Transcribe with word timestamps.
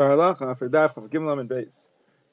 And. 0.00 0.16
So 0.16 0.56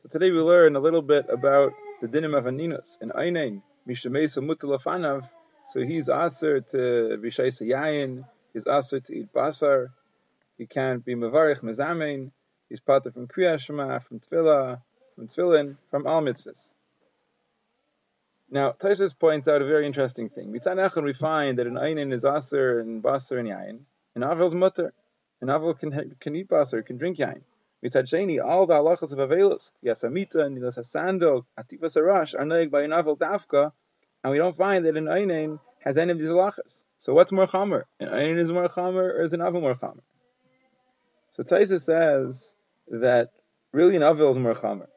today 0.10 0.31
we 0.31 0.40
learn 0.40 0.77
a 0.77 0.80
little 0.80 1.02
bit 1.02 1.26
about 1.30 1.74
the 2.00 2.08
dinim 2.08 2.38
of 2.38 2.46
Aninus. 2.46 2.98
In 3.02 3.10
Einain, 3.10 3.62
Mishamesa 3.86 4.42
Mutalafanav, 4.42 5.29
so 5.66 5.82
he's 5.82 6.08
aser 6.08 6.62
to 6.62 7.20
Vishaisa 7.22 7.70
Yayin, 7.70 8.24
he's 8.54 8.66
aser 8.68 9.02
to 9.02 9.14
eat 9.14 9.34
basar, 9.34 9.90
he 10.58 10.66
can't 10.66 11.04
be 11.04 11.16
Mavarich 11.16 11.60
Mezamein, 11.60 12.32
he's 12.70 12.80
part 12.80 13.04
from 13.04 13.27
Kriya 13.27 13.59
Shema, 13.59 13.99
from 13.99 14.21
Tfilah, 14.21 14.81
from 15.15 15.27
Tfilin, 15.27 15.75
from 15.91 16.07
Al 16.07 16.21
Mitzvahs. 16.21 16.73
Now, 18.49 18.71
Taisus 18.71 19.13
points 19.20 19.49
out 19.49 19.61
a 19.61 19.65
very 19.65 19.86
interesting 19.86 20.29
thing. 20.29 20.54
We 20.54 20.59
find 20.59 20.79
that 20.79 21.68
an 21.68 21.75
Einain 21.75 22.13
is 22.13 22.23
aser 22.23 22.79
and 22.79 23.04
basar 23.04 23.39
and 23.39 23.49
Yayin, 23.49 23.79
and 24.15 24.23
avil's 24.23 24.55
mutter. 24.55 24.93
An 25.41 25.49
Avel 25.49 25.77
can, 25.77 26.15
can 26.20 26.36
eat 26.38 26.47
basar, 26.47 26.86
can 26.86 26.97
drink 26.97 27.18
Yain. 27.18 27.41
Mitzad 27.86 28.05
Sheni, 28.05 28.44
all 28.44 28.66
the 28.66 28.73
halachas 28.73 29.13
of 29.13 29.20
Avelus, 29.20 29.72
Yasamita, 29.86 30.52
Nilas 30.52 30.77
Hasando, 30.77 31.45
Atifas 31.59 31.95
Arash, 31.95 32.34
are 32.34 32.44
noig 32.44 32.72
by 32.72 32.81
an 32.81 32.91
Avel 32.91 33.17
Dafka, 33.17 33.72
and 34.23 34.31
we 34.31 34.40
don't 34.40 34.55
find 34.55 34.86
that 34.86 34.98
an 34.98 35.05
Einain 35.05 35.59
has 35.84 35.98
any 35.98 36.12
of 36.12 36.17
these 36.17 36.30
halachas. 36.30 36.86
So 36.98 37.13
what's 37.13 37.31
more 37.31 37.45
chamer? 37.45 37.84
An 38.00 38.09
Einain 38.09 38.38
is 38.38 38.52
more 38.52 38.67
chamer, 38.67 39.13
or 39.13 39.22
is 39.22 39.34
an 39.34 39.41
Avel 39.41 39.62
more 39.62 39.76
chamer? 39.76 40.02
So 41.30 41.44
Taisa 41.44 41.80
says 41.80 42.55
that 42.88 43.31
really 43.72 43.95
an 43.95 44.02
Avel 44.02 44.31
is 44.31 44.38
more 44.39 44.55
chamer. 44.55 44.88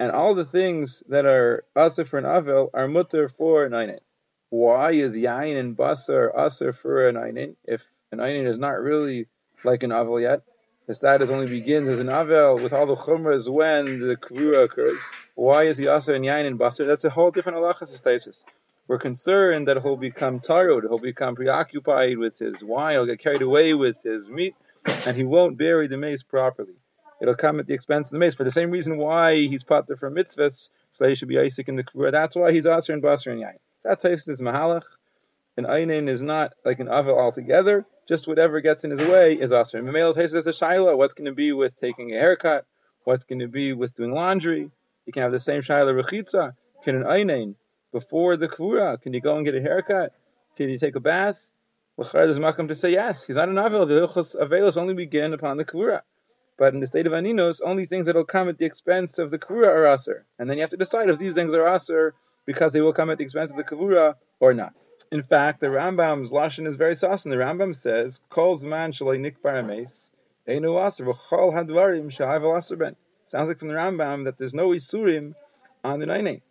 And 0.00 0.10
all 0.10 0.34
the 0.34 0.44
things 0.44 1.04
that 1.08 1.26
are 1.26 1.64
asa 1.76 2.04
for 2.04 2.18
an 2.18 2.24
Avel 2.24 2.70
are 2.74 2.88
mutter 2.88 3.28
for 3.28 3.64
an 3.64 3.72
Einain. 3.72 4.00
Why 4.48 4.90
is 4.90 5.14
Yain 5.14 5.56
and 5.56 5.76
Basar 5.76 6.36
asa 6.36 6.72
for 6.72 7.08
an 7.08 7.14
Einain 7.14 7.54
if 7.64 7.86
an 8.10 8.18
Einain 8.18 8.48
is 8.48 8.58
not 8.58 8.80
really 8.80 9.28
like 9.62 9.84
an 9.84 9.90
Avel 9.90 10.20
yet? 10.20 10.42
The 10.90 10.94
status 10.96 11.30
only 11.30 11.46
begins 11.46 11.88
as 11.88 12.00
an 12.00 12.08
Avel 12.08 12.60
with 12.60 12.72
all 12.72 12.84
the 12.84 12.96
chumras 12.96 13.48
when 13.48 14.00
the 14.00 14.16
Kvura 14.16 14.64
occurs. 14.64 15.00
Why 15.36 15.62
is 15.62 15.76
he 15.76 15.86
also 15.86 16.14
in 16.14 16.22
Yain 16.22 16.48
and 16.48 16.58
Basar? 16.58 16.84
That's 16.84 17.04
a 17.04 17.10
whole 17.10 17.30
different 17.30 17.58
halachas 17.58 17.96
stasis. 17.96 18.44
We're 18.88 18.98
concerned 18.98 19.68
that 19.68 19.80
he'll 19.80 19.96
become 19.96 20.40
tired, 20.40 20.82
he'll 20.82 20.98
become 20.98 21.36
preoccupied 21.36 22.18
with 22.18 22.40
his 22.40 22.64
wine, 22.64 22.94
he'll 22.94 23.06
get 23.06 23.20
carried 23.20 23.42
away 23.42 23.72
with 23.72 24.02
his 24.02 24.28
meat, 24.28 24.56
and 25.06 25.16
he 25.16 25.22
won't 25.22 25.56
bury 25.56 25.86
the 25.86 25.96
mace 25.96 26.24
properly. 26.24 26.74
It'll 27.22 27.36
come 27.36 27.60
at 27.60 27.68
the 27.68 27.74
expense 27.74 28.08
of 28.08 28.14
the 28.14 28.18
mace 28.18 28.34
for 28.34 28.42
the 28.42 28.50
same 28.50 28.72
reason 28.72 28.98
why 28.98 29.36
he's 29.36 29.62
there 29.62 29.96
for 29.96 30.10
mitzvahs, 30.10 30.70
so 30.90 31.08
he 31.08 31.14
should 31.14 31.28
be 31.28 31.38
Isaac 31.38 31.68
in 31.68 31.76
the 31.76 31.84
Kvura. 31.84 32.10
That's 32.10 32.34
why 32.34 32.50
he's 32.50 32.66
Aser 32.66 32.94
and 32.94 33.00
Basar 33.00 33.30
and 33.30 33.40
Yain. 33.40 33.58
That's 33.84 34.02
how 34.02 34.08
is 34.08 34.26
Mahalach. 34.26 34.82
An 35.60 35.66
Einin 35.66 36.08
is 36.08 36.22
not 36.22 36.54
like 36.64 36.80
an 36.80 36.86
Avel 36.86 37.18
altogether 37.18 37.86
just 38.10 38.26
whatever 38.26 38.60
gets 38.60 38.82
in 38.82 38.90
his 38.90 39.00
way 39.00 39.34
is 39.34 39.52
asr. 39.52 39.80
Mamela 39.80 40.12
takes 40.12 40.34
as 40.34 40.48
a 40.48 40.50
shaila. 40.50 40.98
What's 40.98 41.14
going 41.14 41.26
to 41.26 41.32
be 41.32 41.52
with 41.52 41.78
taking 41.78 42.12
a 42.12 42.18
haircut? 42.18 42.66
What's 43.04 43.22
going 43.22 43.38
to 43.38 43.46
be 43.46 43.72
with 43.72 43.94
doing 43.94 44.12
laundry? 44.12 44.68
You 45.06 45.12
can 45.12 45.22
have 45.22 45.30
the 45.30 45.38
same 45.38 45.62
shaila 45.62 45.94
rechitza. 45.94 46.54
Can 46.82 46.96
an 46.96 47.04
einain 47.04 47.54
before 47.92 48.36
the 48.36 48.48
kura? 48.48 48.98
Can 48.98 49.12
you 49.12 49.20
go 49.20 49.36
and 49.36 49.44
get 49.44 49.54
a 49.54 49.60
haircut? 49.60 50.12
Can 50.56 50.70
you 50.70 50.76
take 50.76 50.96
a 50.96 51.00
bath? 51.00 51.52
There's 51.96 52.40
makam 52.40 52.66
to 52.66 52.74
say 52.74 52.90
yes. 52.90 53.24
He's 53.24 53.36
not 53.36 53.48
an 53.48 53.54
avel. 53.54 53.86
The 53.86 54.08
hilchos 54.08 54.34
avelos 54.34 54.76
only 54.76 54.94
begin 54.94 55.32
upon 55.32 55.56
the 55.56 55.64
kura. 55.64 56.02
But 56.58 56.74
in 56.74 56.80
the 56.80 56.88
state 56.88 57.06
of 57.06 57.12
aninos, 57.12 57.60
only 57.64 57.84
things 57.84 58.06
that 58.06 58.16
will 58.16 58.24
come 58.24 58.48
at 58.48 58.58
the 58.58 58.66
expense 58.66 59.18
of 59.18 59.30
the 59.30 59.38
kura 59.38 59.68
are 59.68 59.86
aser. 59.86 60.26
And 60.36 60.50
then 60.50 60.56
you 60.56 60.62
have 60.62 60.70
to 60.70 60.76
decide 60.76 61.10
if 61.10 61.18
these 61.20 61.36
things 61.36 61.54
are 61.54 61.72
aser 61.72 62.14
because 62.44 62.72
they 62.72 62.80
will 62.80 62.92
come 62.92 63.08
at 63.10 63.18
the 63.18 63.24
expense 63.24 63.52
of 63.52 63.56
the 63.56 63.62
kavura 63.62 64.14
or 64.40 64.52
not. 64.52 64.74
In 65.10 65.22
fact, 65.22 65.60
the 65.60 65.68
Rambam's 65.68 66.32
lashon 66.32 66.66
is 66.66 66.76
very 66.76 66.94
saucy. 66.94 67.30
The 67.30 67.36
Rambam 67.36 67.74
says, 67.74 68.20
"Calls 68.28 68.64
man 68.64 68.92
shalei 68.92 69.18
nikbar 69.18 69.58
ames, 69.58 70.10
einu 70.48 70.78
aser 70.78 71.04
v'chol 71.04 71.52
hadvarim 71.52 72.06
shahavel 72.06 72.78
ben." 72.78 72.96
Sounds 73.24 73.48
like 73.48 73.58
from 73.58 73.68
the 73.68 73.74
Rambam 73.74 74.24
that 74.24 74.36
there's 74.38 74.54
no 74.54 74.68
isurim 74.68 75.34
on 75.84 76.00
the 76.00 76.06
nainei. 76.06 76.42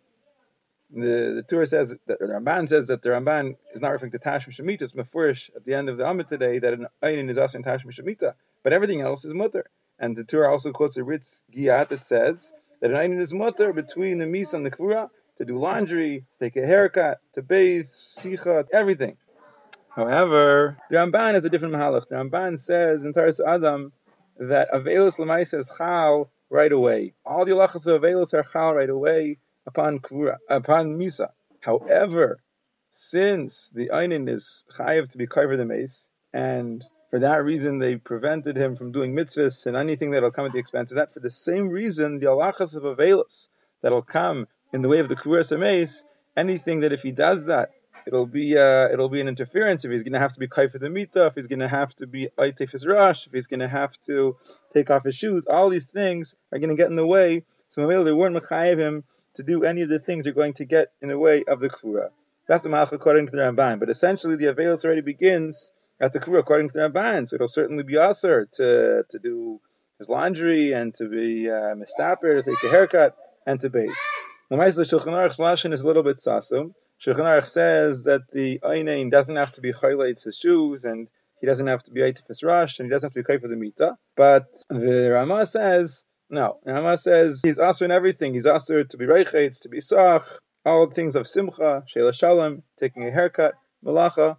The 0.92 1.32
the 1.36 1.44
Torah 1.44 1.66
says 1.66 1.96
that 2.06 2.18
the 2.18 2.26
Ramban 2.26 2.68
says 2.68 2.88
that 2.88 3.02
the 3.02 3.10
Ramban 3.10 3.56
is 3.72 3.80
not 3.80 3.92
referring 3.92 4.10
to 4.12 4.18
Tashmi 4.18 4.48
Shemitah. 4.48 4.82
It's 4.82 4.92
mefurish 4.92 5.54
at 5.54 5.64
the 5.64 5.74
end 5.74 5.88
of 5.88 5.96
the 5.96 6.04
Amid 6.04 6.26
today 6.26 6.58
that 6.58 6.72
an 6.72 6.88
einin 7.00 7.30
is 7.30 7.38
also 7.38 7.58
in 7.58 7.64
Tashmi 7.64 7.92
Shemitah, 7.92 8.34
but 8.64 8.72
everything 8.72 9.00
else 9.00 9.24
is 9.24 9.32
mutter. 9.32 9.66
And 10.00 10.16
the 10.16 10.24
Torah 10.24 10.50
also 10.50 10.72
quotes 10.72 10.96
a 10.96 11.04
Ritz 11.04 11.44
Giat 11.54 11.88
that 11.88 12.00
says 12.00 12.52
that 12.80 12.90
an 12.90 12.96
einin 12.96 13.20
is 13.20 13.32
mutter 13.32 13.72
between 13.72 14.18
the 14.18 14.24
Misa 14.24 14.54
and 14.54 14.66
the 14.66 14.70
Kvura 14.72 15.10
to 15.40 15.46
do 15.46 15.58
laundry, 15.58 16.26
to 16.32 16.38
take 16.38 16.56
a 16.56 16.66
haircut, 16.66 17.18
to 17.32 17.40
bathe, 17.40 17.86
sicha, 17.86 18.68
everything. 18.70 19.16
However, 19.88 20.76
the 20.90 20.96
Ramban 20.96 21.32
has 21.32 21.46
a 21.46 21.50
different 21.50 21.74
mahalach. 21.74 22.08
The 22.08 22.16
Ramban 22.16 22.58
says 22.58 23.06
in 23.06 23.14
Taras 23.14 23.40
Adam 23.40 23.92
that 24.38 24.70
Avelus 24.70 25.18
Lamaisa 25.18 25.60
is 25.60 25.72
chal 25.78 26.30
right 26.50 26.70
away. 26.70 27.14
All 27.24 27.46
the 27.46 27.52
halachas 27.52 27.86
of 27.86 28.02
Avelus 28.02 28.34
are 28.34 28.42
chal 28.42 28.74
right 28.74 28.90
away 28.90 29.38
upon 29.66 30.00
kura, 30.00 30.38
upon 30.50 30.98
misa. 30.98 31.28
However, 31.60 32.42
since 32.90 33.70
the 33.74 33.88
einin 33.94 34.28
is 34.28 34.64
chayiv 34.76 35.08
to 35.12 35.18
be 35.18 35.26
covered 35.26 35.56
the 35.56 35.64
mace, 35.64 36.10
and 36.34 36.84
for 37.08 37.20
that 37.20 37.42
reason 37.44 37.78
they 37.78 37.96
prevented 37.96 38.58
him 38.58 38.74
from 38.74 38.92
doing 38.92 39.14
mitzvahs 39.16 39.64
and 39.64 39.74
anything 39.74 40.10
that'll 40.10 40.32
come 40.32 40.44
at 40.44 40.52
the 40.52 40.58
expense 40.58 40.90
of 40.90 40.96
that. 40.96 41.14
For 41.14 41.20
the 41.20 41.30
same 41.30 41.70
reason, 41.70 42.18
the 42.18 42.26
halachas 42.26 42.76
of 42.76 42.82
Avelus 42.82 43.48
that'll 43.80 44.02
come 44.02 44.46
in 44.72 44.82
the 44.82 44.88
way 44.88 45.00
of 45.00 45.08
the 45.08 45.16
Kuras 45.16 45.52
Ames, 45.52 46.04
anything 46.36 46.80
that 46.80 46.92
if 46.92 47.02
he 47.02 47.12
does 47.12 47.46
that, 47.46 47.70
it'll 48.06 48.26
be 48.26 48.56
uh, 48.56 48.88
it'll 48.88 49.08
be 49.08 49.20
an 49.20 49.28
interference. 49.28 49.84
If 49.84 49.90
he's 49.90 50.02
going 50.02 50.14
to 50.14 50.18
have 50.18 50.32
to 50.34 50.40
be 50.40 50.48
kai 50.48 50.68
for 50.68 50.78
the 50.78 50.90
mita, 50.90 51.26
if 51.26 51.34
he's 51.34 51.46
going 51.46 51.60
to 51.60 51.68
have 51.68 51.94
to 51.96 52.06
be 52.06 52.28
aitef 52.38 52.72
his 52.72 52.86
rush, 52.86 53.26
if 53.26 53.32
he's 53.32 53.46
going 53.46 53.60
to 53.60 53.68
have 53.68 53.98
to 54.02 54.36
take 54.72 54.90
off 54.90 55.04
his 55.04 55.16
shoes, 55.16 55.46
all 55.46 55.68
these 55.68 55.90
things 55.90 56.34
are 56.52 56.58
going 56.58 56.70
to 56.70 56.76
get 56.76 56.88
in 56.88 56.96
the 56.96 57.06
way. 57.06 57.44
So 57.68 57.86
they 57.86 58.12
weren't 58.12 58.36
mechayev 58.36 58.78
him 58.78 59.04
to 59.34 59.42
do 59.42 59.62
any 59.62 59.82
of 59.82 59.88
the 59.88 60.00
things 60.00 60.24
that 60.24 60.30
are 60.30 60.34
going 60.34 60.54
to 60.54 60.64
get 60.64 60.92
in 61.00 61.08
the 61.08 61.18
way 61.18 61.44
of 61.44 61.60
the 61.60 61.70
kfura. 61.70 62.10
That's 62.48 62.64
the 62.64 62.68
malach 62.68 62.92
according 62.92 63.26
to 63.26 63.32
the 63.32 63.38
Ramban. 63.38 63.78
But 63.78 63.90
essentially, 63.90 64.36
the 64.36 64.46
availus 64.46 64.84
already 64.84 65.02
begins 65.02 65.70
at 66.00 66.12
the 66.12 66.18
kfura 66.18 66.40
according 66.40 66.68
to 66.70 66.72
the 66.74 66.80
Ramban. 66.80 67.28
So 67.28 67.36
it'll 67.36 67.48
certainly 67.48 67.84
be 67.84 67.96
aser 67.96 68.46
to 68.52 69.04
to 69.08 69.18
do 69.18 69.60
his 69.98 70.08
laundry 70.08 70.72
and 70.72 70.94
to 70.94 71.08
be 71.08 71.48
uh, 71.50 71.74
to 71.74 72.42
take 72.42 72.64
a 72.64 72.68
haircut 72.68 73.16
and 73.46 73.60
to 73.60 73.70
bathe. 73.70 73.90
The 74.50 74.56
Shulchan 74.56 75.12
Aruch's 75.12 75.38
lashon 75.38 75.72
is 75.72 75.82
a 75.82 75.86
little 75.86 76.02
bit 76.02 76.16
sasum. 76.16 76.74
Shulchan 77.00 77.20
Aruch 77.20 77.44
says 77.44 78.04
that 78.04 78.22
the 78.32 78.58
Einain 78.58 79.08
doesn't 79.08 79.36
have 79.36 79.52
to 79.52 79.60
be 79.60 79.72
chaylates 79.72 80.24
his 80.24 80.36
shoes 80.36 80.84
and 80.84 81.08
he 81.40 81.46
doesn't 81.46 81.68
have 81.68 81.84
to 81.84 81.92
be 81.92 82.00
aitif 82.00 82.26
his 82.26 82.42
rush 82.42 82.80
and 82.80 82.86
he 82.86 82.90
doesn't 82.90 83.06
have 83.06 83.14
to 83.14 83.22
be 83.22 83.38
for 83.38 83.46
the 83.46 83.54
mita. 83.54 83.96
But 84.16 84.46
the 84.68 85.10
Rama 85.12 85.46
says 85.46 86.04
no. 86.28 86.58
The 86.64 86.72
Rama 86.72 86.98
says 86.98 87.40
he's 87.44 87.58
also 87.58 87.84
in 87.84 87.92
everything. 87.92 88.34
He's 88.34 88.46
also 88.46 88.82
to 88.82 88.96
be 88.96 89.06
reichetz, 89.06 89.60
to 89.62 89.68
be 89.68 89.80
sach, 89.80 90.26
all 90.66 90.90
things 90.90 91.14
of 91.14 91.28
simcha, 91.28 91.84
shela 91.86 92.12
shalom, 92.12 92.64
taking 92.76 93.06
a 93.06 93.12
haircut, 93.12 93.54
malacha. 93.84 94.36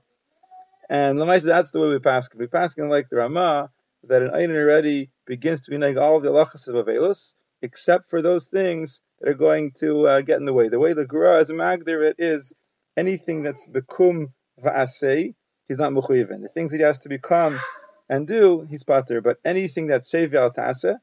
And 0.89 1.17
Lamaisa, 1.17 1.45
that's 1.45 1.71
the 1.71 1.79
way 1.79 1.87
we 1.87 1.99
pass. 1.99 2.27
We 2.35 2.47
pass 2.47 2.77
like 2.77 3.07
the 3.07 3.15
Rama 3.15 3.69
that 4.09 4.21
an 4.23 4.31
Einain 4.31 4.57
already 4.57 5.09
begins 5.25 5.61
to 5.61 5.71
be 5.71 5.77
like 5.77 5.95
all 5.95 6.17
of 6.17 6.23
the 6.23 6.31
halachas 6.31 6.67
of 6.67 6.85
Avelus, 6.85 7.35
except 7.61 8.09
for 8.09 8.21
those 8.21 8.47
things 8.47 9.01
that 9.19 9.29
are 9.29 9.35
going 9.35 9.71
to 9.79 10.07
uh, 10.07 10.21
get 10.21 10.39
in 10.39 10.45
the 10.45 10.53
way. 10.53 10.67
The 10.69 10.79
way 10.79 10.93
the 10.93 11.05
Gura 11.05 11.39
is 11.39 11.51
magdir 11.51 12.03
it 12.03 12.15
is 12.19 12.53
anything 12.97 13.43
that's 13.43 13.65
bekum 13.67 14.27
va'asei, 14.63 15.35
he's 15.67 15.79
not 15.79 15.91
mechuyivin. 15.91 16.41
The 16.41 16.49
things 16.49 16.71
that 16.71 16.77
he 16.77 16.83
has 16.83 16.99
to 16.99 17.09
become 17.09 17.59
and 18.09 18.27
do, 18.27 18.67
he's 18.69 18.83
pater. 18.83 19.21
But 19.21 19.37
anything 19.45 19.87
that's 19.87 20.11
shevi 20.11 20.35
al 20.35 20.51
tase, 20.51 20.97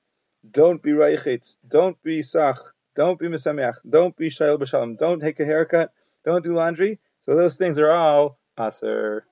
don't 0.49 0.83
be 0.83 0.91
reichitz, 0.91 1.57
don't 1.67 2.01
be 2.03 2.23
sach, 2.23 2.59
don't 2.95 3.19
be 3.19 3.29
misameach, 3.29 3.77
don't 3.89 4.17
be 4.17 4.31
shayel 4.31 4.59
b'shalom, 4.59 4.99
don't 4.99 5.21
take 5.21 5.41
a 5.41 5.45
haircut, 5.45 5.93
don't 6.25 6.45
do 6.45 6.53
laundry. 6.53 6.99
So 7.27 7.35
those 7.35 7.57
things 7.57 7.79
are 7.79 7.91
all 7.91 8.39
aser. 8.59 9.25